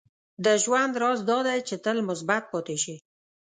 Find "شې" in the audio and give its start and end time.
2.83-2.95